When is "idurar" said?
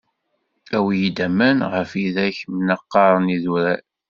3.35-3.79